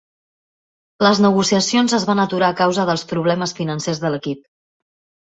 Les 1.07 1.19
negociacions 1.25 1.93
es 1.97 2.05
van 2.11 2.21
aturar 2.23 2.49
a 2.53 2.57
causa 2.63 2.87
dels 2.91 3.05
problemes 3.13 3.55
financers 3.61 4.01
de 4.05 4.13
l'equip. 4.15 4.41